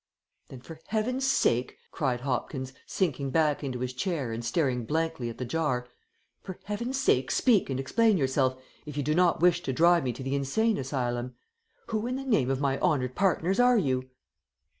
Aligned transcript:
"Then 0.47 0.61
for 0.61 0.79
heaven's 0.87 1.27
sake," 1.27 1.77
cried 1.91 2.21
Hopkins, 2.21 2.73
sinking 2.87 3.29
back 3.29 3.63
into 3.63 3.81
his 3.81 3.93
chair 3.93 4.31
and 4.33 4.43
staring 4.43 4.83
blankly 4.83 5.29
at 5.29 5.37
the 5.37 5.45
jar, 5.45 5.87
"for 6.41 6.57
heaven's 6.63 6.99
sake 6.99 7.29
speak 7.29 7.69
and 7.69 7.79
explain 7.79 8.17
yourself, 8.17 8.59
if 8.87 8.97
you 8.97 9.03
do 9.03 9.13
not 9.13 9.41
wish 9.41 9.61
to 9.61 9.71
drive 9.71 10.03
me 10.03 10.11
to 10.13 10.23
the 10.23 10.33
insane 10.33 10.79
asylum. 10.79 11.35
Who 11.89 12.07
in 12.07 12.15
the 12.15 12.25
name 12.25 12.49
of 12.49 12.59
my 12.59 12.79
honoured 12.79 13.13
partners 13.13 13.59
are 13.59 13.77
you?" 13.77 14.09